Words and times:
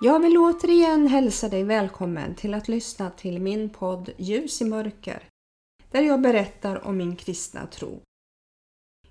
Jag 0.00 0.20
vill 0.20 0.38
återigen 0.38 1.06
hälsa 1.06 1.48
dig 1.48 1.64
välkommen 1.64 2.34
till 2.34 2.54
att 2.54 2.68
lyssna 2.68 3.10
till 3.10 3.40
min 3.40 3.70
podd 3.70 4.10
Ljus 4.16 4.60
i 4.60 4.64
mörker, 4.64 5.22
där 5.90 6.02
jag 6.02 6.20
berättar 6.20 6.86
om 6.86 6.96
min 6.96 7.16
kristna 7.16 7.66
tro. 7.66 8.00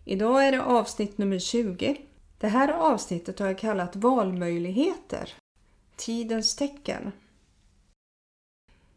Idag 0.06 0.48
är 0.48 0.52
det 0.52 0.64
avsnitt 0.64 1.18
nummer 1.18 1.40
20. 1.40 1.98
Det 2.40 2.48
här 2.48 2.70
avsnittet 2.70 3.40
har 3.40 3.48
jag 3.48 3.58
kallat 3.58 3.96
Valmöjligheter, 3.96 5.34
tidens 5.96 6.56
tecken. 6.56 7.12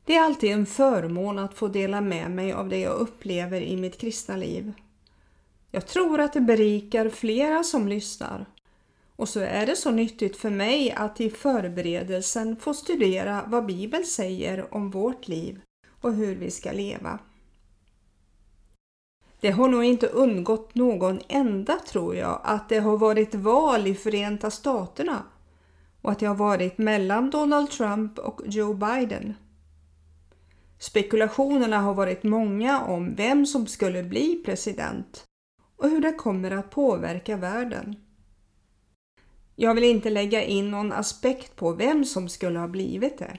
Det 0.04 0.16
är 0.16 0.22
alltid 0.22 0.52
en 0.52 0.66
förmån 0.66 1.38
att 1.38 1.54
få 1.54 1.68
dela 1.68 2.00
med 2.00 2.30
mig 2.30 2.52
av 2.52 2.68
det 2.68 2.78
jag 2.78 2.98
upplever 2.98 3.60
i 3.60 3.76
mitt 3.76 3.98
kristna 3.98 4.36
liv. 4.36 4.72
Jag 5.70 5.86
tror 5.86 6.20
att 6.20 6.32
det 6.32 6.40
berikar 6.40 7.08
flera 7.08 7.64
som 7.64 7.88
lyssnar 7.88 8.46
och 9.20 9.28
så 9.28 9.40
är 9.40 9.66
det 9.66 9.76
så 9.76 9.90
nyttigt 9.90 10.36
för 10.36 10.50
mig 10.50 10.92
att 10.92 11.20
i 11.20 11.30
förberedelsen 11.30 12.56
få 12.56 12.74
studera 12.74 13.44
vad 13.46 13.66
Bibeln 13.66 14.04
säger 14.04 14.74
om 14.74 14.90
vårt 14.90 15.28
liv 15.28 15.60
och 16.00 16.12
hur 16.12 16.34
vi 16.34 16.50
ska 16.50 16.72
leva. 16.72 17.18
Det 19.40 19.50
har 19.50 19.68
nog 19.68 19.84
inte 19.84 20.06
undgått 20.06 20.74
någon 20.74 21.20
enda, 21.28 21.78
tror 21.78 22.16
jag, 22.16 22.40
att 22.44 22.68
det 22.68 22.78
har 22.78 22.96
varit 22.96 23.34
val 23.34 23.86
i 23.86 23.94
Förenta 23.94 24.50
Staterna 24.50 25.22
och 26.02 26.10
att 26.10 26.18
det 26.18 26.26
har 26.26 26.34
varit 26.34 26.78
mellan 26.78 27.30
Donald 27.30 27.70
Trump 27.70 28.18
och 28.18 28.40
Joe 28.46 28.74
Biden. 28.74 29.34
Spekulationerna 30.78 31.78
har 31.78 31.94
varit 31.94 32.22
många 32.22 32.80
om 32.80 33.14
vem 33.14 33.46
som 33.46 33.66
skulle 33.66 34.02
bli 34.02 34.42
president 34.44 35.24
och 35.76 35.88
hur 35.88 36.00
det 36.00 36.12
kommer 36.12 36.50
att 36.50 36.70
påverka 36.70 37.36
världen. 37.36 37.96
Jag 39.62 39.74
vill 39.74 39.84
inte 39.84 40.10
lägga 40.10 40.44
in 40.44 40.70
någon 40.70 40.92
aspekt 40.92 41.56
på 41.56 41.72
vem 41.72 42.04
som 42.04 42.28
skulle 42.28 42.58
ha 42.58 42.68
blivit 42.68 43.18
det. 43.18 43.38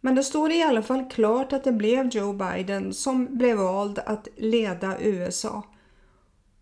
Men 0.00 0.14
det 0.14 0.22
står 0.24 0.52
i 0.52 0.62
alla 0.62 0.82
fall 0.82 1.10
klart 1.10 1.52
att 1.52 1.64
det 1.64 1.72
blev 1.72 2.08
Joe 2.08 2.32
Biden 2.32 2.94
som 2.94 3.36
blev 3.38 3.56
vald 3.56 3.98
att 3.98 4.28
leda 4.36 5.00
USA. 5.00 5.62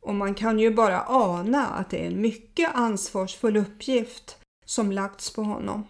Och 0.01 0.15
man 0.15 0.35
kan 0.35 0.59
ju 0.59 0.75
bara 0.75 1.05
ana 1.07 1.67
att 1.67 1.91
det 1.91 2.03
är 2.03 2.07
en 2.07 2.21
mycket 2.21 2.75
ansvarsfull 2.75 3.57
uppgift 3.57 4.39
som 4.65 4.93
lagts 4.93 5.33
på 5.33 5.43
honom. 5.43 5.87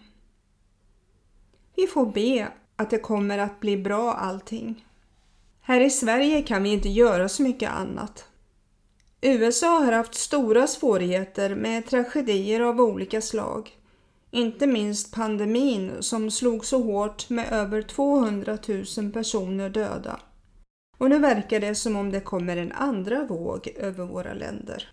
Vi 1.77 1.87
får 1.87 2.07
be 2.07 2.49
att 2.77 2.91
det 2.91 2.99
kommer 2.99 3.39
att 3.39 3.61
bli 3.61 3.77
bra 3.77 4.13
allting. 4.13 4.87
Här 5.61 5.81
i 5.81 5.91
Sverige 5.91 6.43
kan 6.43 6.63
vi 6.63 6.73
inte 6.73 6.89
göra 6.89 7.29
så 7.29 7.43
mycket 7.43 7.71
annat. 7.71 8.32
USA 9.25 9.79
har 9.79 9.93
haft 9.93 10.15
stora 10.15 10.67
svårigheter 10.67 11.55
med 11.55 11.87
tragedier 11.87 12.61
av 12.61 12.81
olika 12.81 13.21
slag. 13.21 13.71
Inte 14.31 14.67
minst 14.67 15.15
pandemin 15.15 15.93
som 16.01 16.31
slog 16.31 16.65
så 16.65 16.83
hårt 16.83 17.31
med 17.31 17.53
över 17.53 17.83
200 17.83 18.59
000 18.99 19.13
personer 19.13 19.71
döda. 19.71 20.21
Och 20.99 21.11
nu 21.11 21.19
verkar 21.19 21.61
det 21.61 21.75
som 21.75 21.97
om 21.97 22.11
det 22.11 22.21
kommer 22.21 22.57
en 22.57 22.73
andra 22.73 23.25
våg 23.25 23.69
över 23.77 24.05
våra 24.05 24.35
länder. 24.35 24.93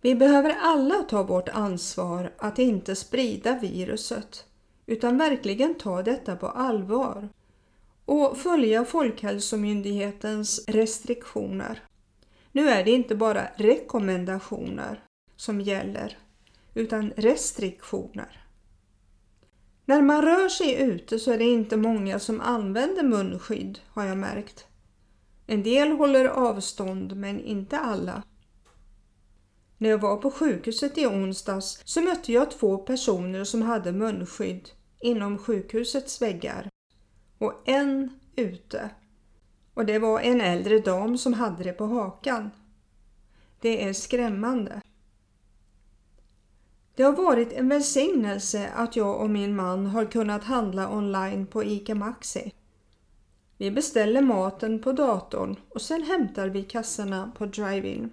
Vi 0.00 0.14
behöver 0.14 0.56
alla 0.60 1.02
ta 1.02 1.22
vårt 1.22 1.48
ansvar 1.48 2.32
att 2.38 2.58
inte 2.58 2.96
sprida 2.96 3.58
viruset 3.58 4.44
utan 4.86 5.18
verkligen 5.18 5.74
ta 5.74 6.02
detta 6.02 6.36
på 6.36 6.46
allvar 6.46 7.28
och 8.08 8.38
följa 8.38 8.84
Folkhälsomyndighetens 8.84 10.64
restriktioner. 10.68 11.82
Nu 12.52 12.68
är 12.68 12.84
det 12.84 12.90
inte 12.90 13.14
bara 13.14 13.48
rekommendationer 13.56 15.04
som 15.36 15.60
gäller 15.60 16.18
utan 16.74 17.12
restriktioner. 17.16 18.46
När 19.84 20.02
man 20.02 20.22
rör 20.22 20.48
sig 20.48 20.82
ute 20.82 21.18
så 21.18 21.32
är 21.32 21.38
det 21.38 21.44
inte 21.44 21.76
många 21.76 22.18
som 22.18 22.40
använder 22.40 23.02
munskydd 23.02 23.78
har 23.88 24.04
jag 24.04 24.18
märkt. 24.18 24.66
En 25.46 25.62
del 25.62 25.92
håller 25.92 26.24
avstånd 26.24 27.16
men 27.16 27.40
inte 27.40 27.78
alla. 27.78 28.22
När 29.78 29.90
jag 29.90 29.98
var 29.98 30.16
på 30.16 30.30
sjukhuset 30.30 30.98
i 30.98 31.06
onsdags 31.06 31.82
så 31.84 32.00
mötte 32.00 32.32
jag 32.32 32.50
två 32.50 32.78
personer 32.78 33.44
som 33.44 33.62
hade 33.62 33.92
munskydd 33.92 34.70
inom 35.00 35.38
sjukhusets 35.38 36.22
väggar 36.22 36.68
och 37.38 37.62
en 37.64 38.20
ute. 38.36 38.90
Och 39.74 39.86
det 39.86 39.98
var 39.98 40.20
en 40.20 40.40
äldre 40.40 40.78
dam 40.78 41.18
som 41.18 41.34
hade 41.34 41.64
det 41.64 41.72
på 41.72 41.86
hakan. 41.86 42.50
Det 43.60 43.84
är 43.84 43.92
skrämmande. 43.92 44.80
Det 46.94 47.02
har 47.02 47.12
varit 47.12 47.52
en 47.52 47.68
välsignelse 47.68 48.70
att 48.74 48.96
jag 48.96 49.20
och 49.20 49.30
min 49.30 49.56
man 49.56 49.86
har 49.86 50.04
kunnat 50.04 50.44
handla 50.44 50.96
online 50.96 51.46
på 51.46 51.64
ICA 51.64 51.94
Maxi. 51.94 52.52
Vi 53.56 53.70
beställer 53.70 54.22
maten 54.22 54.82
på 54.82 54.92
datorn 54.92 55.56
och 55.68 55.82
sen 55.82 56.02
hämtar 56.02 56.48
vi 56.48 56.62
kassorna 56.62 57.32
på 57.36 57.46
drive-in. 57.46 58.10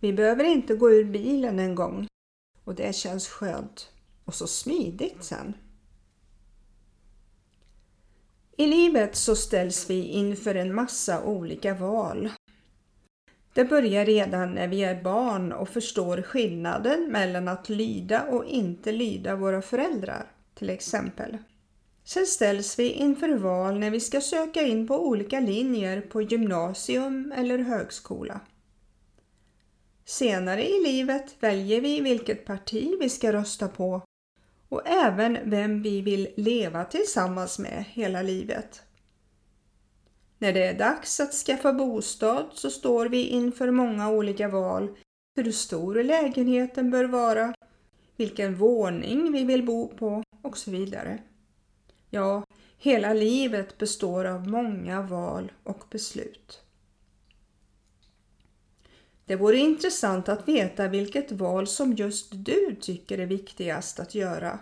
Vi 0.00 0.12
behöver 0.12 0.44
inte 0.44 0.74
gå 0.74 0.90
ur 0.90 1.04
bilen 1.04 1.58
en 1.58 1.74
gång 1.74 2.06
och 2.64 2.74
det 2.74 2.96
känns 2.96 3.28
skönt 3.28 3.90
och 4.24 4.34
så 4.34 4.46
smidigt 4.46 5.24
sen. 5.24 5.54
I 8.58 8.66
livet 8.66 9.16
så 9.16 9.36
ställs 9.36 9.90
vi 9.90 10.02
inför 10.02 10.54
en 10.54 10.74
massa 10.74 11.22
olika 11.24 11.74
val. 11.74 12.30
Det 13.54 13.64
börjar 13.64 14.04
redan 14.04 14.54
när 14.54 14.68
vi 14.68 14.84
är 14.84 15.02
barn 15.02 15.52
och 15.52 15.68
förstår 15.68 16.22
skillnaden 16.22 17.12
mellan 17.12 17.48
att 17.48 17.68
lyda 17.68 18.22
och 18.22 18.44
inte 18.44 18.92
lyda 18.92 19.36
våra 19.36 19.62
föräldrar, 19.62 20.30
till 20.54 20.70
exempel. 20.70 21.38
Sen 22.04 22.26
ställs 22.26 22.78
vi 22.78 22.90
inför 22.90 23.28
val 23.28 23.78
när 23.78 23.90
vi 23.90 24.00
ska 24.00 24.20
söka 24.20 24.62
in 24.62 24.86
på 24.86 25.06
olika 25.06 25.40
linjer 25.40 26.00
på 26.00 26.22
gymnasium 26.22 27.32
eller 27.36 27.58
högskola. 27.58 28.40
Senare 30.04 30.68
i 30.68 30.82
livet 30.84 31.36
väljer 31.40 31.80
vi 31.80 32.00
vilket 32.00 32.44
parti 32.44 32.94
vi 33.00 33.08
ska 33.08 33.32
rösta 33.32 33.68
på 33.68 34.02
och 34.68 34.88
även 34.88 35.38
vem 35.44 35.82
vi 35.82 36.00
vill 36.00 36.28
leva 36.36 36.84
tillsammans 36.84 37.58
med 37.58 37.84
hela 37.88 38.22
livet. 38.22 38.82
När 40.38 40.52
det 40.52 40.66
är 40.66 40.78
dags 40.78 41.20
att 41.20 41.32
skaffa 41.32 41.72
bostad 41.72 42.46
så 42.52 42.70
står 42.70 43.08
vi 43.08 43.28
inför 43.28 43.70
många 43.70 44.10
olika 44.10 44.48
val 44.48 44.96
hur 45.36 45.52
stor 45.52 46.02
lägenheten 46.02 46.90
bör 46.90 47.04
vara, 47.04 47.54
vilken 48.16 48.54
våning 48.54 49.32
vi 49.32 49.44
vill 49.44 49.66
bo 49.66 49.88
på 49.88 50.22
och 50.42 50.58
så 50.58 50.70
vidare. 50.70 51.22
Ja, 52.10 52.44
hela 52.78 53.12
livet 53.12 53.78
består 53.78 54.24
av 54.24 54.48
många 54.48 55.02
val 55.02 55.52
och 55.64 55.84
beslut. 55.90 56.65
Det 59.28 59.36
vore 59.36 59.56
intressant 59.56 60.28
att 60.28 60.48
veta 60.48 60.88
vilket 60.88 61.32
val 61.32 61.66
som 61.66 61.92
just 61.92 62.28
du 62.32 62.76
tycker 62.80 63.18
är 63.18 63.26
viktigast 63.26 64.00
att 64.00 64.14
göra. 64.14 64.58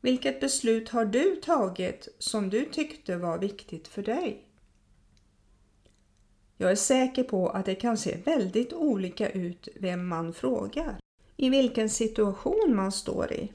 Vilket 0.00 0.40
beslut 0.40 0.88
har 0.88 1.04
du 1.04 1.36
tagit 1.36 2.08
som 2.18 2.50
du 2.50 2.64
tyckte 2.64 3.16
var 3.16 3.38
viktigt 3.38 3.88
för 3.88 4.02
dig? 4.02 4.44
Jag 6.56 6.70
är 6.70 6.76
säker 6.76 7.24
på 7.24 7.48
att 7.48 7.64
det 7.64 7.74
kan 7.74 7.96
se 7.96 8.16
väldigt 8.24 8.72
olika 8.72 9.30
ut 9.30 9.68
vem 9.80 10.08
man 10.08 10.32
frågar, 10.32 10.98
i 11.36 11.50
vilken 11.50 11.90
situation 11.90 12.76
man 12.76 12.92
står 12.92 13.32
i. 13.32 13.52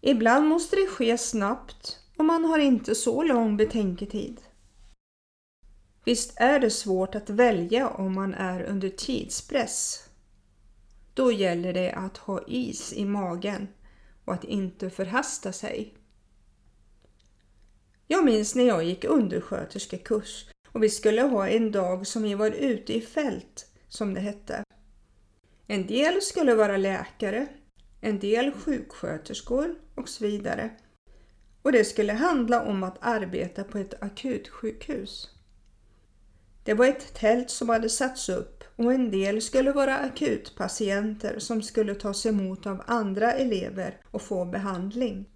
Ibland 0.00 0.46
måste 0.46 0.76
det 0.76 0.86
ske 0.86 1.18
snabbt 1.18 1.98
och 2.16 2.24
man 2.24 2.44
har 2.44 2.58
inte 2.58 2.94
så 2.94 3.22
lång 3.22 3.56
betänketid. 3.56 4.40
Visst 6.04 6.32
är 6.36 6.60
det 6.60 6.70
svårt 6.70 7.14
att 7.14 7.30
välja 7.30 7.88
om 7.88 8.14
man 8.14 8.34
är 8.34 8.62
under 8.62 8.88
tidspress. 8.88 10.08
Då 11.14 11.32
gäller 11.32 11.72
det 11.72 11.92
att 11.92 12.16
ha 12.16 12.44
is 12.46 12.92
i 12.92 13.04
magen 13.04 13.68
och 14.24 14.34
att 14.34 14.44
inte 14.44 14.90
förhasta 14.90 15.52
sig. 15.52 15.94
Jag 18.06 18.24
minns 18.24 18.54
när 18.54 18.64
jag 18.64 18.84
gick 18.84 19.04
undersköterskekurs 19.04 20.50
och 20.68 20.82
vi 20.82 20.90
skulle 20.90 21.22
ha 21.22 21.48
en 21.48 21.72
dag 21.72 22.06
som 22.06 22.22
vi 22.22 22.34
var 22.34 22.50
ute 22.50 22.96
i 22.96 23.00
fält, 23.00 23.66
som 23.88 24.14
det 24.14 24.20
hette. 24.20 24.64
En 25.66 25.86
del 25.86 26.22
skulle 26.22 26.54
vara 26.54 26.76
läkare, 26.76 27.46
en 28.00 28.18
del 28.18 28.52
sjuksköterskor 28.52 29.74
och 29.94 30.08
så 30.08 30.24
vidare. 30.24 30.70
Och 31.62 31.72
det 31.72 31.84
skulle 31.84 32.12
handla 32.12 32.62
om 32.62 32.82
att 32.82 32.98
arbeta 33.00 33.64
på 33.64 33.78
ett 33.78 34.02
akutsjukhus. 34.02 35.39
Det 36.64 36.74
var 36.74 36.86
ett 36.86 37.14
tält 37.14 37.50
som 37.50 37.68
hade 37.68 37.88
satts 37.88 38.28
upp 38.28 38.64
och 38.76 38.92
en 38.92 39.10
del 39.10 39.42
skulle 39.42 39.72
vara 39.72 39.96
akutpatienter 39.98 41.38
som 41.38 41.62
skulle 41.62 41.94
tas 41.94 42.26
emot 42.26 42.66
av 42.66 42.82
andra 42.86 43.32
elever 43.32 44.00
och 44.10 44.22
få 44.22 44.44
behandling. 44.44 45.28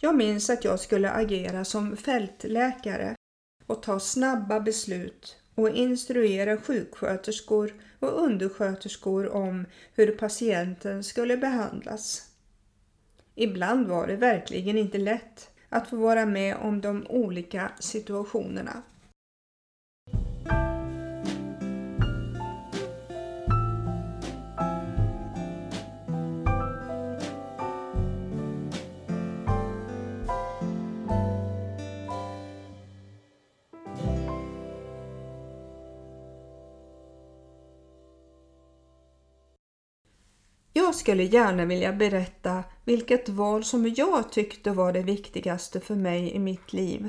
Jag 0.00 0.16
minns 0.16 0.50
att 0.50 0.64
jag 0.64 0.80
skulle 0.80 1.10
agera 1.10 1.64
som 1.64 1.96
fältläkare 1.96 3.14
och 3.66 3.82
ta 3.82 4.00
snabba 4.00 4.60
beslut 4.60 5.36
och 5.54 5.70
instruera 5.70 6.56
sjuksköterskor 6.56 7.74
och 7.98 8.22
undersköterskor 8.22 9.28
om 9.28 9.66
hur 9.94 10.12
patienten 10.12 11.04
skulle 11.04 11.36
behandlas. 11.36 12.22
Ibland 13.34 13.86
var 13.86 14.06
det 14.06 14.16
verkligen 14.16 14.78
inte 14.78 14.98
lätt 14.98 15.50
att 15.68 15.90
få 15.90 15.96
vara 15.96 16.26
med 16.26 16.56
om 16.56 16.80
de 16.80 17.06
olika 17.06 17.72
situationerna. 17.80 18.82
Skulle 40.96 41.22
gärna 41.22 41.64
vilja 41.64 41.92
berätta 41.92 42.64
vilket 42.84 43.28
val 43.28 43.64
som 43.64 43.94
jag 43.96 44.32
tyckte 44.32 44.70
var 44.70 44.92
det 44.92 45.02
viktigaste 45.02 45.80
för 45.80 45.94
mig 45.94 46.32
i 46.32 46.38
mitt 46.38 46.72
liv. 46.72 47.08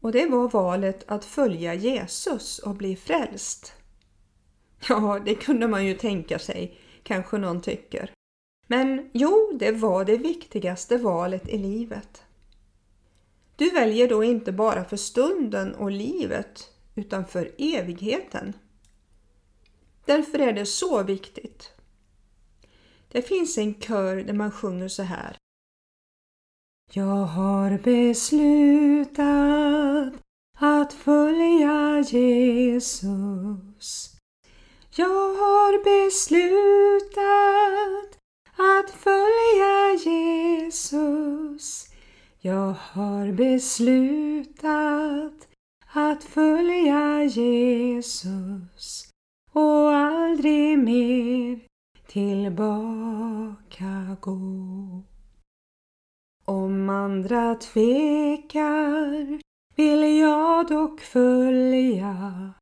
Och 0.00 0.12
det 0.12 0.26
var 0.26 0.48
valet 0.48 1.04
att 1.06 1.24
följa 1.24 1.74
Jesus 1.74 2.58
och 2.58 2.74
bli 2.74 2.96
frälst. 2.96 3.72
Ja, 4.88 5.20
det 5.24 5.34
kunde 5.34 5.68
man 5.68 5.86
ju 5.86 5.94
tänka 5.94 6.38
sig, 6.38 6.78
kanske 7.02 7.38
någon 7.38 7.62
tycker. 7.62 8.12
Men 8.66 9.10
jo, 9.12 9.56
det 9.58 9.72
var 9.72 10.04
det 10.04 10.16
viktigaste 10.16 10.96
valet 10.96 11.48
i 11.48 11.58
livet. 11.58 12.22
Du 13.56 13.70
väljer 13.70 14.08
då 14.08 14.24
inte 14.24 14.52
bara 14.52 14.84
för 14.84 14.96
stunden 14.96 15.74
och 15.74 15.90
livet, 15.90 16.70
utan 16.94 17.26
för 17.26 17.50
evigheten. 17.58 18.52
Därför 20.04 20.38
är 20.38 20.52
det 20.52 20.66
så 20.66 21.02
viktigt 21.02 21.72
det 23.12 23.22
finns 23.22 23.58
en 23.58 23.74
kör 23.74 24.16
där 24.16 24.32
man 24.34 24.50
sjunger 24.50 24.88
så 24.88 25.02
här. 25.02 25.36
Jag 26.92 27.24
har 27.24 27.78
beslutat 27.78 29.20
att 30.58 30.92
följa 30.92 32.00
Jesus. 32.00 33.30
Jag 34.96 35.34
har 35.34 35.84
beslutat 35.84 37.10
att 38.56 38.90
följa 38.90 39.94
Jesus. 40.04 41.86
Jag 42.40 42.74
har 42.78 43.32
beslutat 43.32 44.70
att 45.92 46.24
följa 46.24 47.24
Jesus 47.24 49.10
och 49.52 49.94
aldrig 49.94 50.78
mer 50.78 51.69
tillbaka 52.12 54.16
gå. 54.20 55.02
Om 56.44 56.88
andra 56.88 57.54
tvekar 57.54 59.40
vill 59.76 60.18
jag 60.18 60.68
dock 60.68 61.00
följa. 61.00 62.52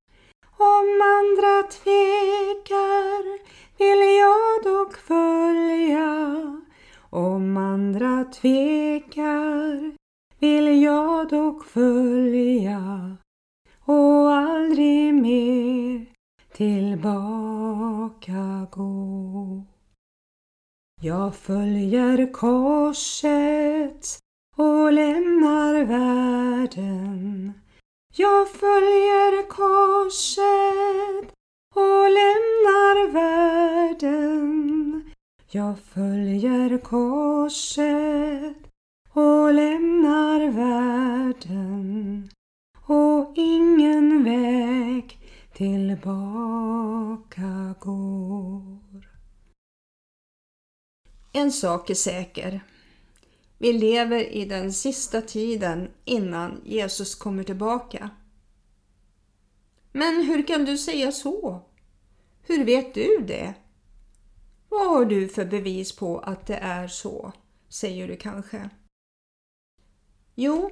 Om 0.57 1.01
andra 1.19 1.63
tvekar 1.63 3.39
vill 3.79 4.19
jag 4.19 4.65
dock 4.65 4.97
följa. 4.97 6.45
Om 7.11 7.57
andra 7.57 8.25
tvekar 8.25 9.93
vill 10.39 10.83
jag 10.83 11.29
dock 11.29 11.65
följa 11.65 13.17
och 13.85 14.33
aldrig 14.33 15.15
mer 15.15 16.08
tillbaka 16.59 18.45
gå. 18.71 19.65
Jag 21.01 21.35
följer 21.35 22.33
korset 22.33 24.19
och 24.57 24.93
lämnar 24.93 25.85
världen. 25.85 27.53
Jag 28.17 28.49
följer 28.49 29.49
korset 29.49 31.33
och 31.75 32.11
lämnar 32.19 33.13
världen. 33.13 35.03
Jag 35.51 35.79
följer 35.79 36.79
korset 36.79 38.57
och 39.13 39.55
lämnar 39.55 40.51
världen 40.51 42.29
och 42.89 43.33
ingen 43.37 43.98
tillbaka 45.59 47.45
går. 47.81 49.19
En 51.33 51.53
sak 51.53 51.91
är 51.91 51.95
säker. 51.95 52.61
Vi 53.59 53.73
lever 53.73 54.33
i 54.33 54.45
den 54.45 54.73
sista 54.73 55.21
tiden 55.21 55.91
innan 56.05 56.61
Jesus 56.65 57.15
kommer 57.15 57.45
tillbaka. 57.45 58.11
Men 59.93 60.25
hur 60.25 60.47
kan 60.47 60.65
du 60.65 60.79
säga 60.79 61.13
så? 61.13 61.63
Hur 62.43 62.65
vet 62.65 62.95
du 62.95 63.25
det? 63.27 63.55
Vad 64.69 64.89
har 64.89 65.05
du 65.05 65.29
för 65.29 65.45
bevis 65.45 65.97
på 65.97 66.19
att 66.19 66.47
det 66.47 66.57
är 66.57 66.89
så? 66.89 67.33
säger 67.69 68.09
du 68.09 68.17
kanske. 68.17 68.71
Jo, 70.35 70.71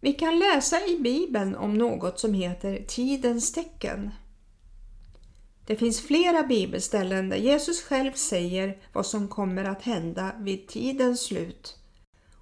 vi 0.00 0.12
kan 0.12 0.38
läsa 0.38 0.86
i 0.86 0.98
Bibeln 1.00 1.56
om 1.56 1.74
något 1.74 2.20
som 2.20 2.34
heter 2.34 2.84
tidens 2.88 3.52
tecken. 3.52 4.10
Det 5.68 5.76
finns 5.76 6.00
flera 6.00 6.42
bibelställen 6.42 7.28
där 7.28 7.36
Jesus 7.36 7.82
själv 7.82 8.12
säger 8.12 8.78
vad 8.92 9.06
som 9.06 9.28
kommer 9.28 9.64
att 9.64 9.82
hända 9.82 10.32
vid 10.38 10.68
tidens 10.68 11.20
slut 11.20 11.76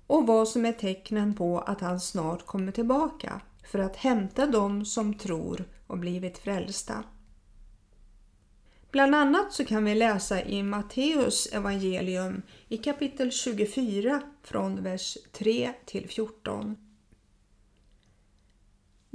och 0.07 0.27
vad 0.27 0.49
som 0.49 0.65
är 0.65 0.73
tecknen 0.73 1.35
på 1.35 1.59
att 1.61 1.81
han 1.81 2.01
snart 2.01 2.47
kommer 2.47 2.73
tillbaka 2.73 3.41
för 3.71 3.79
att 3.79 3.97
hämta 3.97 4.47
dem 4.47 4.85
som 4.85 5.15
tror 5.15 5.65
och 5.87 5.99
blivit 5.99 6.39
frälsta. 6.39 7.05
Bland 8.91 9.15
annat 9.15 9.53
så 9.53 9.65
kan 9.65 9.85
vi 9.85 9.95
läsa 9.95 10.43
i 10.43 10.63
Matteus 10.63 11.47
evangelium 11.47 12.43
i 12.69 12.77
kapitel 12.77 13.33
24 13.33 14.23
från 14.43 14.83
vers 14.83 15.19
3 15.33 15.73
till 15.85 16.09
14. 16.09 16.86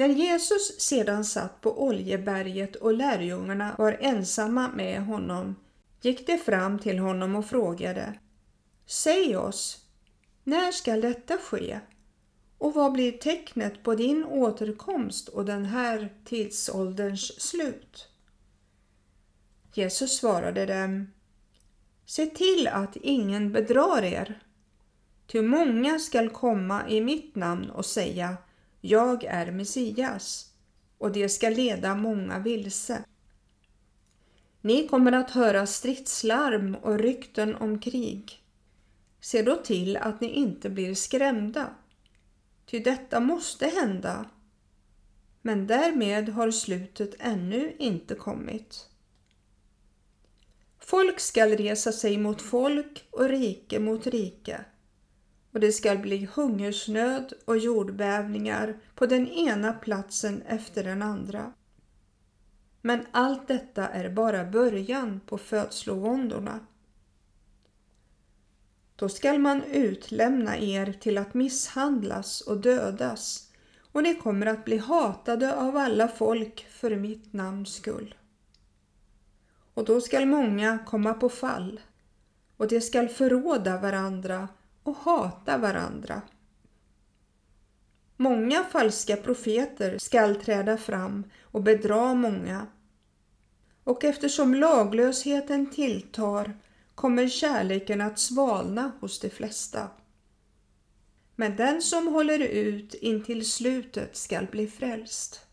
När 0.01 0.09
Jesus 0.09 0.79
sedan 0.79 1.25
satt 1.25 1.61
på 1.61 1.83
Oljeberget 1.83 2.75
och 2.75 2.93
lärjungarna 2.93 3.75
var 3.77 3.97
ensamma 3.99 4.69
med 4.75 5.05
honom 5.05 5.55
gick 6.01 6.27
de 6.27 6.37
fram 6.37 6.79
till 6.79 6.99
honom 6.99 7.35
och 7.35 7.45
frågade 7.45 8.19
Säg 8.85 9.37
oss, 9.37 9.85
när 10.43 10.71
skall 10.71 11.01
detta 11.01 11.37
ske? 11.37 11.79
Och 12.57 12.73
vad 12.73 12.91
blir 12.91 13.11
tecknet 13.11 13.83
på 13.83 13.95
din 13.95 14.25
återkomst 14.25 15.27
och 15.27 15.45
den 15.45 15.65
här 15.65 16.13
tidsålderns 16.25 17.41
slut? 17.41 18.07
Jesus 19.73 20.17
svarade 20.17 20.65
dem 20.65 21.13
Se 22.05 22.25
till 22.25 22.67
att 22.67 22.95
ingen 22.95 23.51
bedrar 23.51 24.03
er. 24.03 24.43
Ty 25.27 25.41
många 25.41 25.99
skall 25.99 26.29
komma 26.29 26.89
i 26.89 27.01
mitt 27.01 27.35
namn 27.35 27.69
och 27.69 27.85
säga 27.85 28.37
jag 28.81 29.23
är 29.23 29.51
Messias 29.51 30.51
och 30.97 31.11
det 31.11 31.29
ska 31.29 31.49
leda 31.49 31.95
många 31.95 32.39
vilse. 32.39 33.03
Ni 34.61 34.87
kommer 34.87 35.11
att 35.11 35.31
höra 35.31 35.67
stridslarm 35.67 36.75
och 36.75 36.99
rykten 36.99 37.55
om 37.55 37.79
krig. 37.79 38.43
Se 39.19 39.41
då 39.41 39.55
till 39.55 39.97
att 39.97 40.21
ni 40.21 40.27
inte 40.27 40.69
blir 40.69 40.95
skrämda, 40.95 41.75
ty 42.65 42.79
detta 42.79 43.19
måste 43.19 43.67
hända. 43.67 44.25
Men 45.41 45.67
därmed 45.67 46.29
har 46.29 46.51
slutet 46.51 47.15
ännu 47.19 47.75
inte 47.79 48.15
kommit. 48.15 48.89
Folk 50.79 51.19
skall 51.19 51.49
resa 51.49 51.91
sig 51.91 52.17
mot 52.17 52.41
folk 52.41 53.07
och 53.11 53.29
rike 53.29 53.79
mot 53.79 54.07
rike 54.07 54.65
och 55.51 55.59
det 55.59 55.71
skall 55.71 55.97
bli 55.97 56.29
hungersnöd 56.33 57.33
och 57.45 57.57
jordbävningar 57.57 58.77
på 58.95 59.05
den 59.05 59.27
ena 59.27 59.73
platsen 59.73 60.41
efter 60.41 60.83
den 60.83 61.01
andra. 61.01 61.53
Men 62.81 63.05
allt 63.11 63.47
detta 63.47 63.87
är 63.87 64.09
bara 64.09 64.45
början 64.45 65.21
på 65.25 65.37
födslovåndorna. 65.37 66.59
Då 68.95 69.09
skall 69.09 69.39
man 69.39 69.63
utlämna 69.63 70.57
er 70.57 70.93
till 70.93 71.17
att 71.17 71.33
misshandlas 71.33 72.41
och 72.41 72.57
dödas 72.57 73.51
och 73.91 74.03
ni 74.03 74.15
kommer 74.15 74.45
att 74.45 74.65
bli 74.65 74.77
hatade 74.77 75.55
av 75.55 75.77
alla 75.77 76.07
folk 76.07 76.67
för 76.69 76.95
mitt 76.95 77.33
namns 77.33 77.73
skull. 77.73 78.15
Och 79.73 79.85
då 79.85 80.01
skall 80.01 80.25
många 80.25 80.79
komma 80.85 81.13
på 81.13 81.29
fall 81.29 81.79
och 82.57 82.67
de 82.67 82.81
skall 82.81 83.09
förråda 83.09 83.77
varandra 83.77 84.47
och 84.83 84.95
hata 84.95 85.57
varandra. 85.57 86.21
Många 88.17 88.63
falska 88.63 89.17
profeter 89.17 89.97
skall 89.97 90.35
träda 90.35 90.77
fram 90.77 91.23
och 91.41 91.63
bedra 91.63 92.13
många. 92.13 92.67
Och 93.83 94.03
eftersom 94.03 94.55
laglösheten 94.55 95.69
tilltar 95.69 96.57
kommer 96.95 97.27
kärleken 97.27 98.01
att 98.01 98.19
svalna 98.19 98.91
hos 98.99 99.19
de 99.19 99.29
flesta. 99.29 99.87
Men 101.35 101.55
den 101.55 101.81
som 101.81 102.07
håller 102.07 102.39
ut 102.39 102.93
intill 102.93 103.49
slutet 103.49 104.17
skall 104.17 104.45
bli 104.45 104.67
frälst. 104.67 105.45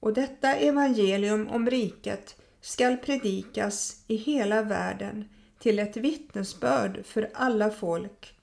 Och 0.00 0.12
detta 0.12 0.54
evangelium 0.54 1.48
om 1.48 1.70
riket 1.70 2.36
skall 2.60 2.96
predikas 2.96 4.04
i 4.06 4.16
hela 4.16 4.62
världen 4.62 5.28
till 5.62 5.78
ett 5.78 5.96
vittnesbörd 5.96 7.06
för 7.06 7.30
alla 7.34 7.70
folk 7.70 8.34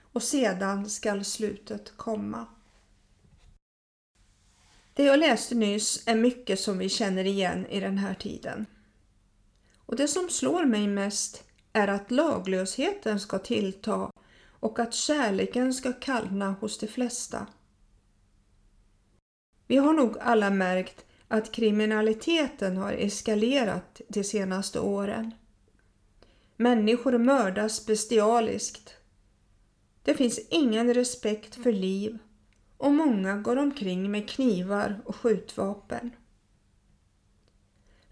och 0.00 0.22
sedan 0.22 0.90
skall 0.90 1.24
slutet 1.24 1.96
komma. 1.96 2.46
Det 4.94 5.04
jag 5.04 5.18
läste 5.18 5.54
nyss 5.54 6.08
är 6.08 6.14
mycket 6.16 6.60
som 6.60 6.78
vi 6.78 6.88
känner 6.88 7.24
igen 7.24 7.66
i 7.66 7.80
den 7.80 7.98
här 7.98 8.14
tiden. 8.14 8.66
Och 9.76 9.96
det 9.96 10.08
som 10.08 10.28
slår 10.28 10.64
mig 10.64 10.88
mest 10.88 11.44
är 11.72 11.88
att 11.88 12.10
laglösheten 12.10 13.20
ska 13.20 13.38
tillta 13.38 14.10
och 14.60 14.78
att 14.78 14.94
kärleken 14.94 15.74
ska 15.74 15.92
kallna 15.92 16.50
hos 16.50 16.78
de 16.78 16.86
flesta. 16.86 17.46
Vi 19.66 19.76
har 19.76 19.92
nog 19.92 20.18
alla 20.18 20.50
märkt 20.50 21.04
att 21.28 21.52
kriminaliteten 21.52 22.76
har 22.76 22.92
eskalerat 22.92 24.00
de 24.08 24.24
senaste 24.24 24.80
åren. 24.80 25.34
Människor 26.56 27.18
mördas 27.18 27.86
bestialiskt. 27.86 28.94
Det 30.02 30.14
finns 30.14 30.40
ingen 30.50 30.94
respekt 30.94 31.54
för 31.54 31.72
liv 31.72 32.18
och 32.76 32.92
många 32.92 33.36
går 33.36 33.56
omkring 33.56 34.10
med 34.10 34.28
knivar 34.28 35.00
och 35.04 35.16
skjutvapen. 35.16 36.10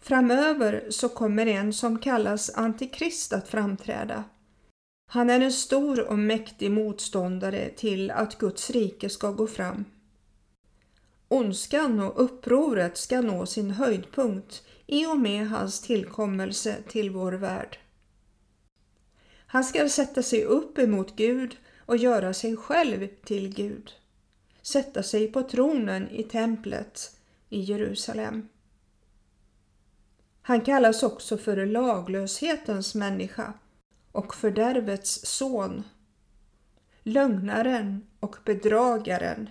Framöver 0.00 0.86
så 0.90 1.08
kommer 1.08 1.46
en 1.46 1.72
som 1.72 1.98
kallas 1.98 2.50
Antikrist 2.50 3.32
att 3.32 3.48
framträda. 3.48 4.24
Han 5.06 5.30
är 5.30 5.40
en 5.40 5.52
stor 5.52 6.08
och 6.08 6.18
mäktig 6.18 6.70
motståndare 6.70 7.70
till 7.76 8.10
att 8.10 8.38
Guds 8.38 8.70
rike 8.70 9.08
ska 9.08 9.30
gå 9.30 9.46
fram. 9.46 9.84
Ondskan 11.28 12.00
och 12.00 12.24
upproret 12.24 12.96
ska 12.96 13.20
nå 13.20 13.46
sin 13.46 13.70
höjdpunkt 13.70 14.62
i 14.86 15.06
och 15.06 15.18
med 15.18 15.48
hans 15.48 15.80
tillkommelse 15.80 16.76
till 16.88 17.10
vår 17.10 17.32
värld. 17.32 17.78
Han 19.54 19.64
ska 19.64 19.88
sätta 19.88 20.22
sig 20.22 20.44
upp 20.44 20.78
emot 20.78 21.16
Gud 21.16 21.56
och 21.78 21.96
göra 21.96 22.34
sig 22.34 22.56
själv 22.56 23.08
till 23.24 23.54
Gud. 23.54 23.92
Sätta 24.62 25.02
sig 25.02 25.32
på 25.32 25.42
tronen 25.42 26.10
i 26.10 26.22
templet 26.22 27.16
i 27.48 27.60
Jerusalem. 27.60 28.48
Han 30.42 30.60
kallas 30.60 31.02
också 31.02 31.38
för 31.38 31.66
laglöshetens 31.66 32.94
människa 32.94 33.52
och 34.12 34.34
fördärvets 34.34 35.26
son, 35.26 35.82
lögnaren 37.02 38.06
och 38.20 38.36
bedragaren. 38.44 39.50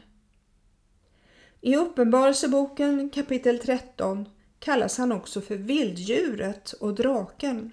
I 1.62 1.76
Uppenbarelseboken 1.76 3.10
kapitel 3.10 3.60
13 3.60 4.30
kallas 4.60 4.98
han 4.98 5.12
också 5.12 5.42
för 5.42 5.56
vilddjuret 5.56 6.72
och 6.72 6.96
draken. 6.96 7.72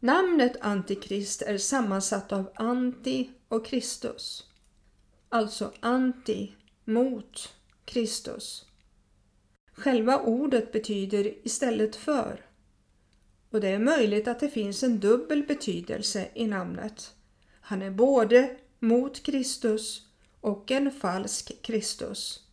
Namnet 0.00 0.56
Antikrist 0.60 1.42
är 1.42 1.58
sammansatt 1.58 2.32
av 2.32 2.50
anti 2.54 3.30
och 3.48 3.66
Kristus. 3.66 4.46
Alltså 5.28 5.72
anti, 5.80 6.52
mot 6.84 7.54
Kristus. 7.84 8.66
Själva 9.72 10.18
ordet 10.18 10.72
betyder 10.72 11.46
istället 11.46 11.96
för. 11.96 12.46
Och 13.50 13.60
det 13.60 13.68
är 13.68 13.78
möjligt 13.78 14.28
att 14.28 14.40
det 14.40 14.48
finns 14.48 14.82
en 14.82 15.00
dubbel 15.00 15.42
betydelse 15.42 16.28
i 16.34 16.46
namnet. 16.46 17.14
Han 17.60 17.82
är 17.82 17.90
både 17.90 18.56
mot 18.78 19.22
Kristus 19.22 20.02
och 20.40 20.70
en 20.70 20.90
falsk 20.90 21.62
Kristus. 21.62 22.44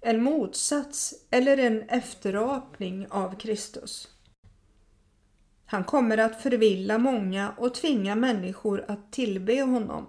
En 0.00 0.22
motsats 0.22 1.14
eller 1.30 1.56
en 1.56 1.82
efterapning 1.82 3.06
av 3.10 3.38
Kristus. 3.38 4.13
Han 5.74 5.84
kommer 5.84 6.18
att 6.18 6.42
förvilla 6.42 6.98
många 6.98 7.54
och 7.56 7.74
tvinga 7.74 8.14
människor 8.14 8.84
att 8.88 9.12
tillbe 9.12 9.62
honom. 9.62 10.06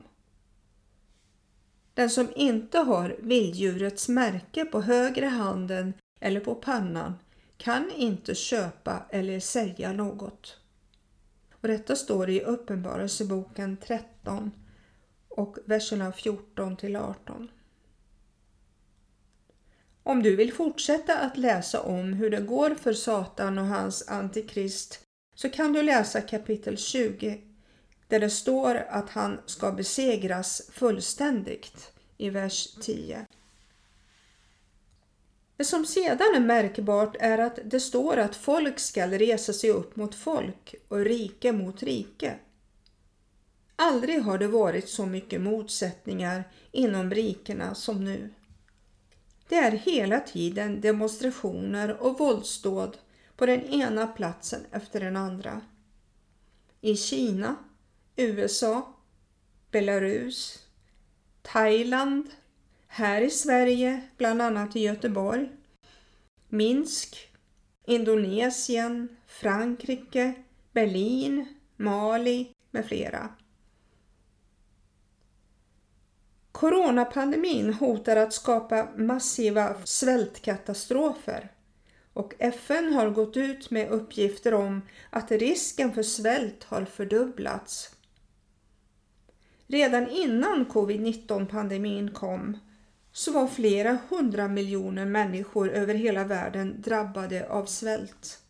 Den 1.93 2.09
som 2.09 2.27
inte 2.35 2.77
har 2.79 3.15
vilddjurets 3.19 4.09
märke 4.09 4.65
på 4.65 4.81
högra 4.81 5.29
handen 5.29 5.93
eller 6.19 6.39
på 6.39 6.55
pannan 6.55 7.13
kan 7.57 7.91
inte 7.91 8.35
köpa 8.35 9.05
eller 9.09 9.39
sälja 9.39 9.93
något. 9.93 10.57
Och 11.61 11.67
detta 11.67 11.95
står 11.95 12.29
i 12.29 12.41
Uppenbarelseboken 12.41 13.77
13 13.77 14.51
och 15.29 15.57
verserna 15.65 16.11
14 16.11 16.77
till 16.77 16.95
18. 16.95 17.51
Om 20.03 20.23
du 20.23 20.35
vill 20.35 20.53
fortsätta 20.53 21.19
att 21.19 21.37
läsa 21.37 21.81
om 21.81 22.13
hur 22.13 22.29
det 22.29 22.41
går 22.41 22.75
för 22.75 22.93
Satan 22.93 23.57
och 23.57 23.65
hans 23.65 24.07
antikrist 24.07 25.04
så 25.35 25.49
kan 25.49 25.73
du 25.73 25.81
läsa 25.81 26.21
kapitel 26.21 26.77
20 26.77 27.41
där 28.07 28.19
det 28.19 28.29
står 28.29 28.75
att 28.75 29.09
han 29.09 29.39
ska 29.45 29.71
besegras 29.71 30.61
fullständigt 30.71 31.91
i 32.17 32.29
vers 32.29 32.75
10. 32.81 33.25
Det 35.57 35.65
som 35.65 35.85
sedan 35.85 36.35
är 36.35 36.39
märkbart 36.39 37.15
är 37.19 37.37
att 37.37 37.59
det 37.65 37.79
står 37.79 38.17
att 38.17 38.35
folk 38.35 38.79
skall 38.79 39.11
resa 39.11 39.53
sig 39.53 39.69
upp 39.69 39.95
mot 39.95 40.15
folk 40.15 40.75
och 40.87 40.97
rike 40.97 41.51
mot 41.51 41.83
rike. 41.83 42.35
Aldrig 43.75 44.21
har 44.21 44.37
det 44.37 44.47
varit 44.47 44.89
så 44.89 45.05
mycket 45.05 45.41
motsättningar 45.41 46.43
inom 46.71 47.11
rikena 47.11 47.75
som 47.75 48.05
nu. 48.05 48.29
Det 49.49 49.55
är 49.55 49.71
hela 49.71 50.19
tiden 50.19 50.81
demonstrationer 50.81 52.01
och 52.01 52.19
våldsdåd 52.19 52.97
på 53.37 53.45
den 53.45 53.63
ena 53.63 54.07
platsen 54.07 54.65
efter 54.71 54.99
den 54.99 55.17
andra. 55.17 55.61
I 56.81 56.95
Kina, 56.95 57.55
USA, 58.15 58.93
Belarus, 59.71 60.67
Thailand, 61.41 62.29
här 62.87 63.21
i 63.21 63.29
Sverige, 63.29 64.01
bland 64.17 64.41
annat 64.41 64.75
i 64.75 64.79
Göteborg, 64.79 65.49
Minsk, 66.49 67.31
Indonesien, 67.85 69.17
Frankrike, 69.27 70.33
Berlin, 70.71 71.45
Mali 71.75 72.51
med 72.71 72.85
flera. 72.85 73.29
Coronapandemin 76.51 77.73
hotar 77.73 78.15
att 78.15 78.33
skapa 78.33 78.87
massiva 78.95 79.75
svältkatastrofer 79.83 81.54
och 82.15 82.33
FN 82.39 82.93
har 82.93 83.09
gått 83.09 83.37
ut 83.37 83.71
med 83.71 83.89
uppgifter 83.89 84.53
om 84.53 84.81
att 85.09 85.31
risken 85.31 85.93
för 85.93 86.03
svält 86.03 86.63
har 86.63 86.85
fördubblats. 86.85 87.95
Redan 89.67 90.09
innan 90.09 90.65
covid-19 90.65 91.45
pandemin 91.45 92.11
kom 92.11 92.57
så 93.11 93.31
var 93.31 93.47
flera 93.47 93.97
hundra 94.09 94.47
miljoner 94.47 95.05
människor 95.05 95.69
över 95.69 95.93
hela 95.93 96.23
världen 96.23 96.81
drabbade 96.81 97.49
av 97.49 97.65
svält. 97.65 98.41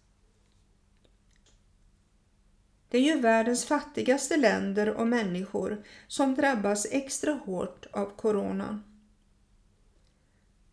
Det 2.89 2.97
är 2.97 3.01
ju 3.01 3.19
världens 3.19 3.65
fattigaste 3.65 4.37
länder 4.37 4.89
och 4.89 5.07
människor 5.07 5.83
som 6.07 6.35
drabbas 6.35 6.87
extra 6.91 7.33
hårt 7.33 7.85
av 7.91 8.15
coronan. 8.15 8.94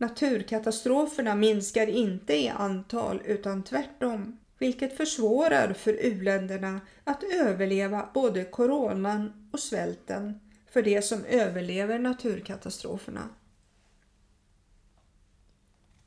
Naturkatastroferna 0.02 1.34
minskar 1.34 1.86
inte 1.86 2.34
i 2.34 2.48
antal 2.48 3.22
utan 3.24 3.62
tvärtom, 3.62 4.38
vilket 4.58 4.96
försvårar 4.96 5.72
för 5.72 6.06
uländerna 6.06 6.80
att 7.04 7.22
överleva 7.22 8.10
både 8.14 8.44
coronan 8.44 9.48
och 9.52 9.60
svälten 9.60 10.40
för 10.70 10.82
de 10.82 11.02
som 11.02 11.24
överlever 11.24 11.98
naturkatastroferna. 11.98 13.28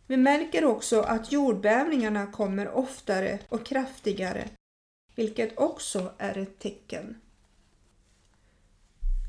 Vi 0.08 0.18
märker 0.18 0.66
också 0.66 1.02
att 1.02 1.32
jordbävningarna 1.32 2.28
kommer 2.28 2.70
oftare 2.70 3.40
och 3.50 3.66
kraftigare, 3.66 4.50
vilket 5.16 5.58
också 5.60 6.14
är 6.18 6.38
ett 6.38 6.60
tecken. 6.60 7.22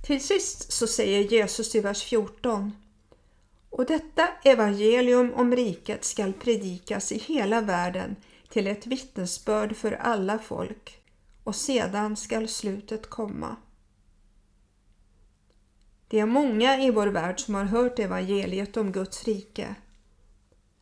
Till 0.07 0.21
sist 0.21 0.73
så 0.73 0.87
säger 0.87 1.21
Jesus 1.21 1.75
i 1.75 1.81
vers 1.81 2.03
14 2.03 2.73
och 3.77 3.87
detta 3.87 4.29
evangelium 4.45 5.33
om 5.35 5.57
riket 5.57 6.05
skall 6.05 6.33
predikas 6.33 7.13
i 7.13 7.19
hela 7.19 7.61
världen 7.61 8.17
till 8.49 8.67
ett 8.67 8.87
vittnesbörd 8.87 9.77
för 9.77 9.93
alla 9.93 10.39
folk 10.39 11.01
och 11.45 11.57
sedan 11.57 12.17
skall 12.17 12.49
slutet 12.49 13.11
komma. 13.11 13.57
Det 16.09 16.19
är 16.19 16.27
många 16.27 16.83
i 16.83 16.91
vår 16.91 17.07
värld 17.07 17.41
som 17.41 17.55
har 17.55 17.65
hört 17.65 17.99
evangeliet 17.99 18.77
om 18.77 18.93
Guds 18.93 19.25
rike. 19.25 19.75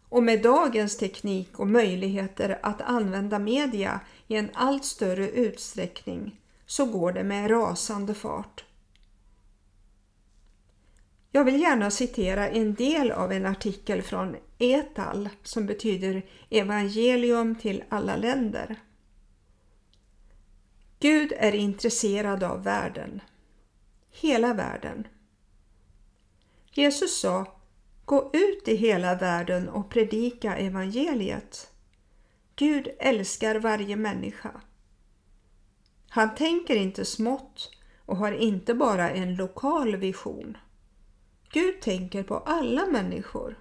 Och 0.08 0.22
med 0.22 0.42
dagens 0.42 0.96
teknik 0.96 1.58
och 1.58 1.68
möjligheter 1.68 2.58
att 2.62 2.80
använda 2.80 3.38
media 3.38 4.00
i 4.26 4.36
en 4.36 4.50
allt 4.54 4.84
större 4.84 5.30
utsträckning 5.30 6.40
så 6.66 6.86
går 6.86 7.12
det 7.12 7.24
med 7.24 7.50
rasande 7.50 8.14
fart. 8.14 8.64
Jag 11.36 11.44
vill 11.44 11.60
gärna 11.60 11.90
citera 11.90 12.48
en 12.48 12.74
del 12.74 13.10
av 13.10 13.32
en 13.32 13.46
artikel 13.46 14.02
från 14.02 14.36
ETAL 14.58 15.28
som 15.42 15.66
betyder 15.66 16.22
Evangelium 16.50 17.54
till 17.54 17.84
alla 17.88 18.16
länder. 18.16 18.76
Gud 21.00 21.32
är 21.36 21.54
intresserad 21.54 22.42
av 22.42 22.64
världen. 22.64 23.20
Hela 24.10 24.54
världen. 24.54 25.06
Jesus 26.72 27.20
sa 27.20 27.60
Gå 28.04 28.30
ut 28.32 28.68
i 28.68 28.74
hela 28.74 29.14
världen 29.14 29.68
och 29.68 29.90
predika 29.90 30.56
evangeliet. 30.56 31.72
Gud 32.56 32.88
älskar 32.98 33.56
varje 33.56 33.96
människa. 33.96 34.60
Han 36.08 36.34
tänker 36.34 36.76
inte 36.76 37.04
smått 37.04 37.70
och 38.06 38.16
har 38.16 38.32
inte 38.32 38.74
bara 38.74 39.10
en 39.10 39.34
lokal 39.34 39.96
vision. 39.96 40.56
Gud 41.54 41.80
tänker 41.80 42.22
på 42.22 42.38
alla 42.38 42.86
människor. 42.86 43.58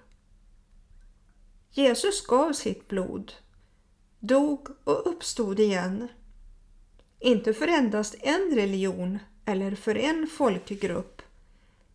Jesus 1.70 2.26
gav 2.26 2.52
sitt 2.52 2.88
blod, 2.88 3.32
dog 4.20 4.68
och 4.84 5.06
uppstod 5.06 5.60
igen. 5.60 6.08
Inte 7.18 7.54
för 7.54 7.68
endast 7.68 8.14
en 8.20 8.54
religion 8.54 9.18
eller 9.44 9.74
för 9.74 9.94
en 9.94 10.26
folkgrupp, 10.26 11.22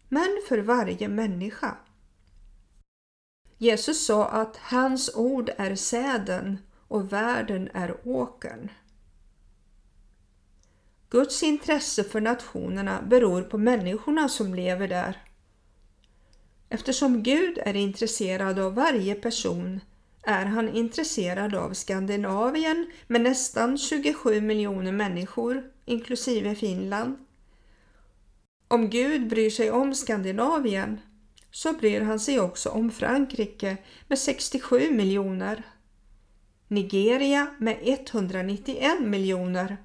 men 0.09 0.41
för 0.47 0.57
varje 0.57 1.07
människa. 1.07 1.77
Jesus 3.57 4.05
sa 4.05 4.27
att 4.27 4.57
hans 4.57 5.15
ord 5.15 5.51
är 5.57 5.75
säden 5.75 6.57
och 6.87 7.13
världen 7.13 7.69
är 7.73 8.07
åkern. 8.07 8.71
Guds 11.09 11.43
intresse 11.43 12.03
för 12.03 12.21
nationerna 12.21 13.01
beror 13.01 13.41
på 13.41 13.57
människorna 13.57 14.29
som 14.29 14.55
lever 14.55 14.87
där. 14.87 15.28
Eftersom 16.69 17.23
Gud 17.23 17.57
är 17.57 17.75
intresserad 17.75 18.59
av 18.59 18.75
varje 18.75 19.15
person 19.15 19.79
är 20.23 20.45
han 20.45 20.69
intresserad 20.75 21.55
av 21.55 21.73
Skandinavien 21.73 22.91
med 23.07 23.21
nästan 23.21 23.77
27 23.77 24.41
miljoner 24.41 24.91
människor, 24.91 25.63
inklusive 25.85 26.55
Finland. 26.55 27.17
Om 28.67 28.89
Gud 28.89 29.27
bryr 29.27 29.49
sig 29.49 29.71
om 29.71 29.95
Skandinavien 29.95 30.99
så 31.51 31.73
bryr 31.73 32.01
han 32.01 32.19
sig 32.19 32.39
också 32.39 32.69
om 32.69 32.91
Frankrike 32.91 33.77
med 34.07 34.19
67 34.19 34.91
miljoner, 34.91 35.63
Nigeria 36.67 37.47
med 37.57 37.77
191 37.81 39.01
miljoner 39.01 39.77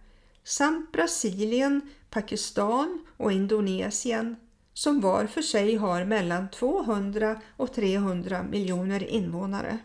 samt 0.44 0.92
Brasilien, 0.92 1.80
Pakistan 2.10 3.06
och 3.16 3.32
Indonesien 3.32 4.36
som 4.74 5.00
var 5.00 5.26
för 5.26 5.42
sig 5.42 5.76
har 5.76 6.04
mellan 6.04 6.50
200 6.50 7.40
och 7.56 7.72
300 7.72 8.42
miljoner 8.42 9.04
invånare. 9.04 9.78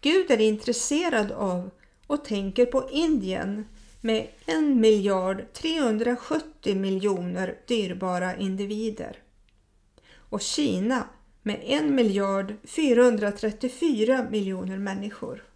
Gud 0.00 0.30
är 0.30 0.40
intresserad 0.40 1.32
av 1.32 1.70
och 2.06 2.24
tänker 2.24 2.66
på 2.66 2.90
Indien 2.90 3.64
med 4.00 4.28
1 4.46 4.62
miljard 4.76 5.52
370 5.52 6.76
miljoner 6.76 7.58
dyrbara 7.66 8.36
individer 8.36 9.16
och 10.14 10.40
Kina 10.40 11.04
med 11.42 11.60
1 11.62 11.84
miljard 11.84 12.54
434 12.64 14.26
miljoner 14.30 14.78
människor. 14.78 15.47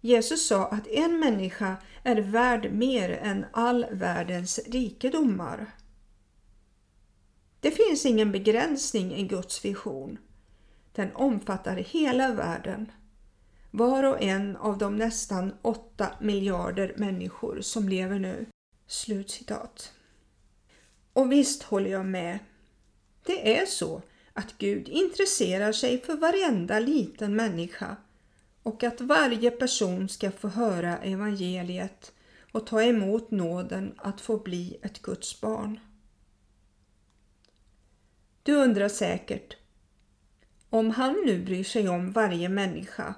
Jesus 0.00 0.46
sa 0.46 0.66
att 0.66 0.86
en 0.86 1.20
människa 1.20 1.76
är 2.02 2.16
värd 2.16 2.72
mer 2.72 3.10
än 3.10 3.46
all 3.52 3.86
världens 3.90 4.60
rikedomar. 4.66 5.66
Det 7.60 7.70
finns 7.70 8.06
ingen 8.06 8.32
begränsning 8.32 9.14
i 9.14 9.22
Guds 9.22 9.64
vision. 9.64 10.18
Den 10.92 11.14
omfattar 11.14 11.76
hela 11.76 12.32
världen. 12.32 12.92
Var 13.70 14.04
och 14.04 14.22
en 14.22 14.56
av 14.56 14.78
de 14.78 14.96
nästan 14.96 15.54
8 15.62 16.08
miljarder 16.20 16.94
människor 16.96 17.60
som 17.60 17.88
lever 17.88 18.18
nu. 18.18 18.46
Slutcitat. 18.86 19.92
Och 21.12 21.32
visst 21.32 21.62
håller 21.62 21.90
jag 21.90 22.06
med. 22.06 22.38
Det 23.26 23.58
är 23.58 23.66
så 23.66 24.02
att 24.32 24.58
Gud 24.58 24.88
intresserar 24.88 25.72
sig 25.72 26.00
för 26.00 26.16
varenda 26.16 26.78
liten 26.78 27.36
människa 27.36 27.96
och 28.68 28.82
att 28.82 29.00
varje 29.00 29.50
person 29.50 30.08
ska 30.08 30.30
få 30.30 30.48
höra 30.48 30.98
evangeliet 30.98 32.12
och 32.52 32.66
ta 32.66 32.82
emot 32.82 33.30
nåden 33.30 33.94
att 33.96 34.20
få 34.20 34.38
bli 34.38 34.78
ett 34.82 35.02
Guds 35.02 35.40
barn. 35.40 35.80
Du 38.42 38.54
undrar 38.54 38.88
säkert, 38.88 39.56
om 40.70 40.90
han 40.90 41.22
nu 41.26 41.44
bryr 41.44 41.64
sig 41.64 41.88
om 41.88 42.12
varje 42.12 42.48
människa, 42.48 43.14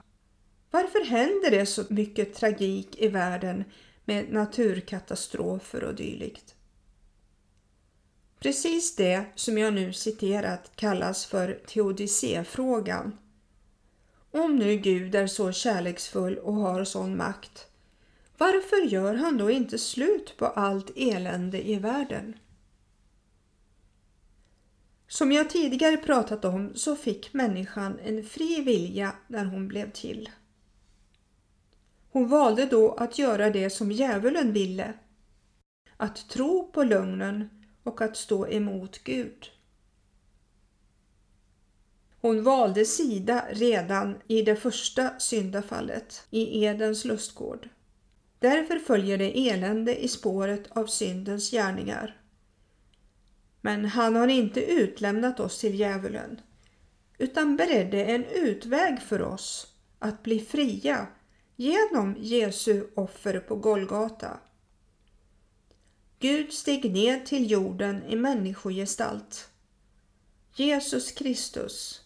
varför 0.71 1.05
händer 1.05 1.51
det 1.51 1.67
så 1.67 1.85
mycket 1.89 2.35
tragik 2.35 2.99
i 2.99 3.09
världen 3.09 3.65
med 4.05 4.33
naturkatastrofer 4.33 5.85
och 5.85 5.95
dylikt? 5.95 6.55
Precis 8.39 8.97
det 8.97 9.25
som 9.35 9.59
jag 9.59 9.75
nu 9.75 9.93
citerat 9.93 10.71
kallas 10.75 11.27
för 11.27 11.61
teodicéfrågan. 11.67 13.17
Om 14.31 14.57
nu 14.57 14.77
Gud 14.77 15.15
är 15.15 15.27
så 15.27 15.53
kärleksfull 15.53 16.39
och 16.39 16.55
har 16.55 16.85
sån 16.85 17.17
makt, 17.17 17.67
varför 18.39 18.87
gör 18.87 19.15
han 19.15 19.39
då 19.39 19.51
inte 19.51 19.79
slut 19.79 20.37
på 20.37 20.47
allt 20.47 20.91
elände 20.97 21.69
i 21.69 21.77
världen? 21.77 22.37
Som 25.09 25.33
jag 25.33 25.51
tidigare 25.51 25.97
pratat 25.97 26.45
om 26.45 26.75
så 26.75 26.97
fick 26.97 27.33
människan 27.33 27.99
en 28.05 28.25
fri 28.25 28.61
vilja 28.61 29.13
när 29.27 29.45
hon 29.45 29.69
blev 29.69 29.91
till. 29.91 30.31
Hon 32.11 32.29
valde 32.29 32.67
då 32.67 32.93
att 32.93 33.19
göra 33.19 33.51
det 33.51 33.71
som 33.71 33.93
djävulen 33.93 34.53
ville. 34.53 34.93
Att 35.97 36.29
tro 36.29 36.73
på 36.73 36.83
lögnen 36.83 37.65
och 37.83 38.01
att 38.03 38.17
stå 38.17 38.49
emot 38.49 39.05
Gud. 39.05 39.51
Hon 42.21 42.43
valde 42.43 42.85
sida 42.85 43.45
redan 43.51 44.19
i 44.29 44.43
det 44.43 44.57
första 44.57 45.19
syndafallet 45.19 46.27
i 46.31 46.65
Edens 46.65 47.05
lustgård. 47.05 47.69
Därför 48.39 48.79
följer 48.79 49.19
det 49.19 49.49
elände 49.49 50.05
i 50.05 50.09
spåret 50.09 50.71
av 50.71 50.87
syndens 50.87 51.51
gärningar. 51.51 52.21
Men 53.61 53.85
han 53.85 54.17
har 54.17 54.29
inte 54.29 54.65
utlämnat 54.65 55.41
oss 55.41 55.59
till 55.59 55.75
djävulen 55.75 56.41
utan 57.19 57.57
beredde 57.57 58.05
en 58.05 58.25
utväg 58.25 59.01
för 59.03 59.23
oss 59.23 59.67
att 59.99 60.23
bli 60.23 60.41
fria 60.41 61.07
genom 61.57 62.17
Jesu 62.19 62.87
offer 62.95 63.41
på 63.41 63.57
Golgata. 63.57 64.41
Gud 66.19 66.53
steg 66.53 66.93
ner 66.93 67.21
till 67.21 67.51
jorden 67.51 68.03
i 68.03 68.17
människogestalt. 68.17 69.49
Jesus 70.55 71.13
Kristus 71.13 72.05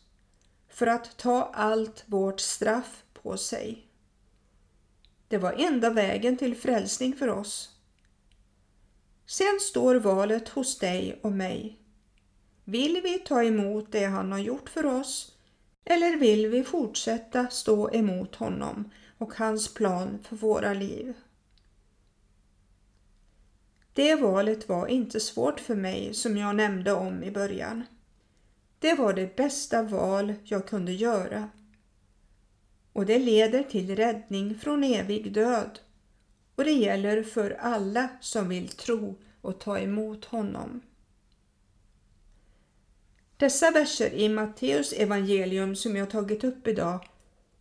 för 0.74 0.86
att 0.86 1.16
ta 1.16 1.50
allt 1.54 2.04
vårt 2.06 2.40
straff 2.40 3.04
på 3.12 3.36
sig. 3.36 3.86
Det 5.28 5.38
var 5.38 5.52
enda 5.52 5.90
vägen 5.90 6.36
till 6.36 6.56
frälsning 6.56 7.16
för 7.16 7.28
oss. 7.28 7.70
Sen 9.26 9.58
står 9.60 9.94
valet 9.94 10.48
hos 10.48 10.78
dig 10.78 11.20
och 11.22 11.32
mig. 11.32 11.78
Vill 12.64 13.00
vi 13.02 13.18
ta 13.18 13.44
emot 13.44 13.92
det 13.92 14.04
han 14.04 14.32
har 14.32 14.38
gjort 14.38 14.68
för 14.68 14.86
oss 14.86 15.36
eller 15.84 16.16
vill 16.16 16.46
vi 16.46 16.64
fortsätta 16.64 17.48
stå 17.48 17.90
emot 17.90 18.34
honom 18.34 18.90
och 19.18 19.34
hans 19.34 19.74
plan 19.74 20.18
för 20.22 20.36
våra 20.36 20.74
liv? 20.74 21.14
Det 23.92 24.14
valet 24.14 24.68
var 24.68 24.86
inte 24.86 25.20
svårt 25.20 25.60
för 25.60 25.74
mig 25.74 26.14
som 26.14 26.36
jag 26.36 26.56
nämnde 26.56 26.92
om 26.92 27.22
i 27.22 27.30
början. 27.30 27.84
Det 28.84 28.94
var 28.94 29.12
det 29.12 29.36
bästa 29.36 29.82
val 29.82 30.34
jag 30.44 30.66
kunde 30.66 30.92
göra. 30.92 31.48
Och 32.92 33.06
det 33.06 33.18
leder 33.18 33.62
till 33.62 33.96
räddning 33.96 34.58
från 34.58 34.84
evig 34.84 35.32
död. 35.32 35.78
Och 36.54 36.64
det 36.64 36.72
gäller 36.72 37.22
för 37.22 37.50
alla 37.50 38.08
som 38.20 38.48
vill 38.48 38.68
tro 38.68 39.18
och 39.40 39.60
ta 39.60 39.78
emot 39.78 40.24
honom. 40.24 40.80
Dessa 43.36 43.70
verser 43.70 44.14
i 44.14 44.28
Matteus 44.28 44.92
evangelium 44.92 45.76
som 45.76 45.96
jag 45.96 46.10
tagit 46.10 46.44
upp 46.44 46.66
idag 46.66 47.08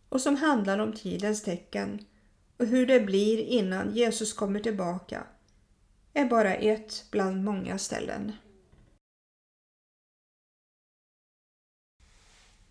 och 0.08 0.20
som 0.20 0.36
handlar 0.36 0.78
om 0.78 0.92
tidens 0.92 1.42
tecken 1.42 2.06
och 2.56 2.66
hur 2.66 2.86
det 2.86 3.00
blir 3.00 3.38
innan 3.38 3.94
Jesus 3.94 4.32
kommer 4.32 4.60
tillbaka 4.60 5.24
är 6.12 6.24
bara 6.24 6.54
ett 6.54 7.04
bland 7.10 7.44
många 7.44 7.78
ställen. 7.78 8.32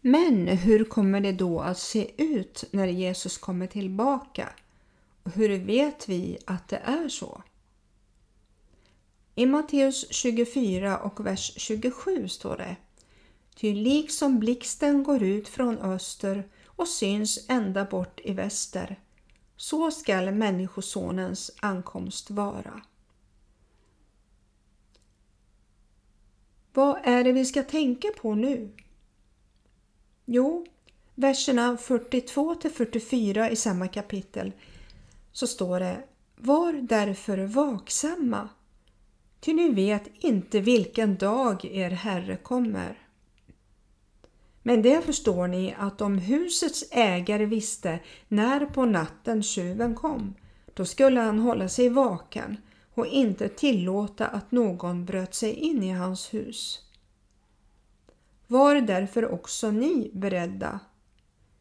Men 0.05 0.47
hur 0.47 0.83
kommer 0.83 1.21
det 1.21 1.31
då 1.31 1.59
att 1.59 1.77
se 1.77 2.23
ut 2.23 2.63
när 2.71 2.87
Jesus 2.87 3.37
kommer 3.37 3.67
tillbaka? 3.67 4.49
Och 5.23 5.31
hur 5.31 5.57
vet 5.57 6.09
vi 6.09 6.37
att 6.45 6.67
det 6.67 6.77
är 6.77 7.09
så? 7.09 7.43
I 9.35 9.45
Matteus 9.45 10.13
24 10.13 10.97
och 10.97 11.25
vers 11.25 11.53
27 11.57 12.27
står 12.27 12.57
det 12.57 12.75
Ty 13.55 13.73
liksom 13.73 14.39
blixten 14.39 15.03
går 15.03 15.23
ut 15.23 15.47
från 15.47 15.77
öster 15.77 16.47
och 16.65 16.87
syns 16.87 17.45
ända 17.49 17.85
bort 17.85 18.19
i 18.23 18.33
väster, 18.33 18.99
så 19.55 19.91
skall 19.91 20.31
Människosonens 20.31 21.51
ankomst 21.59 22.31
vara. 22.31 22.81
Vad 26.73 26.99
är 27.03 27.23
det 27.23 27.31
vi 27.31 27.45
ska 27.45 27.63
tänka 27.63 28.07
på 28.21 28.35
nu? 28.35 28.71
Jo, 30.25 30.65
verserna 31.15 31.77
42 31.77 32.55
till 32.55 32.71
44 32.71 33.49
i 33.49 33.55
samma 33.55 33.87
kapitel 33.87 34.51
så 35.31 35.47
står 35.47 35.79
det 35.79 36.03
Var 36.35 36.73
därför 36.73 37.37
vaksamma, 37.37 38.49
ty 39.39 39.53
ni 39.53 39.69
vet 39.69 40.03
inte 40.19 40.59
vilken 40.59 41.17
dag 41.17 41.65
er 41.65 41.89
Herre 41.89 42.37
kommer. 42.37 43.07
Men 44.61 44.81
det 44.81 45.01
förstår 45.01 45.47
ni 45.47 45.75
att 45.77 46.01
om 46.01 46.17
husets 46.17 46.83
ägare 46.91 47.45
visste 47.45 47.99
när 48.27 48.65
på 48.65 48.85
natten 48.85 49.43
tjuven 49.43 49.95
kom, 49.95 50.33
då 50.73 50.85
skulle 50.85 51.19
han 51.19 51.39
hålla 51.39 51.69
sig 51.69 51.89
vaken 51.89 52.57
och 52.93 53.07
inte 53.07 53.49
tillåta 53.49 54.27
att 54.27 54.51
någon 54.51 55.05
bröt 55.05 55.33
sig 55.33 55.53
in 55.53 55.83
i 55.83 55.91
hans 55.91 56.33
hus. 56.33 56.79
Var 58.47 58.75
därför 58.81 59.31
också 59.31 59.71
ni 59.71 60.11
beredda, 60.13 60.79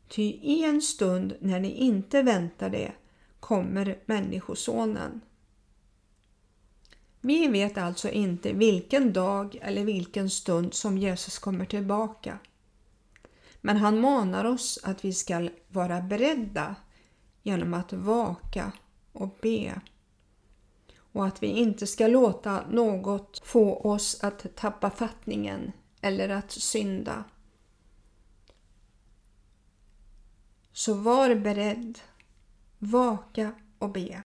ty 0.08 0.22
i 0.22 0.64
en 0.64 0.82
stund 0.82 1.36
när 1.40 1.60
ni 1.60 1.70
inte 1.70 2.22
väntar 2.22 2.70
det 2.70 2.92
kommer 3.40 3.98
Människosonen. 4.06 5.20
Vi 7.20 7.48
vet 7.48 7.78
alltså 7.78 8.10
inte 8.10 8.52
vilken 8.52 9.12
dag 9.12 9.58
eller 9.62 9.84
vilken 9.84 10.30
stund 10.30 10.74
som 10.74 10.98
Jesus 10.98 11.38
kommer 11.38 11.64
tillbaka. 11.64 12.38
Men 13.60 13.76
han 13.76 14.00
manar 14.00 14.44
oss 14.44 14.78
att 14.82 15.04
vi 15.04 15.12
ska 15.12 15.48
vara 15.68 16.00
beredda 16.00 16.74
genom 17.42 17.74
att 17.74 17.92
vaka 17.92 18.72
och 19.12 19.38
be. 19.42 19.80
Och 20.96 21.26
att 21.26 21.42
vi 21.42 21.46
inte 21.46 21.86
ska 21.86 22.06
låta 22.06 22.64
något 22.70 23.42
få 23.44 23.76
oss 23.76 24.24
att 24.24 24.56
tappa 24.56 24.90
fattningen 24.90 25.72
eller 26.02 26.28
att 26.28 26.50
synda. 26.50 27.24
Så 30.72 30.94
var 30.94 31.34
beredd, 31.34 31.98
vaka 32.78 33.54
och 33.78 33.92
be. 33.92 34.22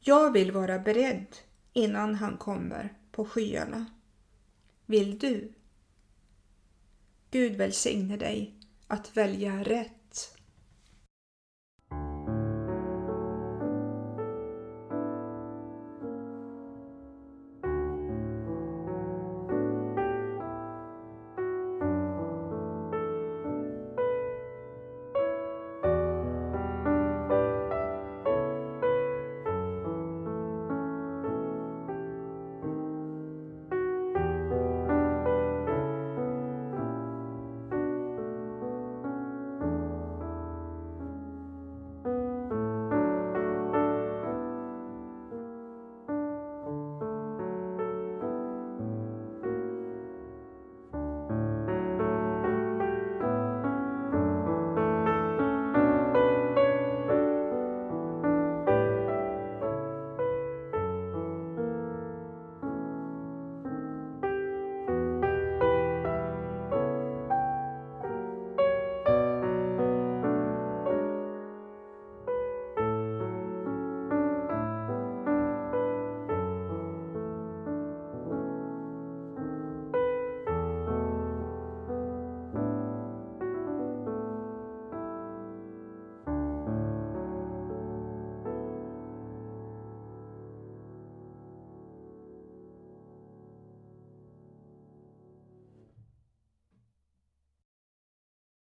Jag 0.00 0.32
vill 0.32 0.52
vara 0.52 0.78
beredd 0.78 1.36
innan 1.72 2.14
han 2.14 2.36
kommer 2.36 2.98
på 3.12 3.24
skyarna. 3.24 3.86
Vill 4.86 5.18
du? 5.18 5.52
Gud 7.30 7.56
välsigne 7.56 8.16
dig 8.16 8.54
att 8.86 9.16
välja 9.16 9.64
rätt 9.64 9.95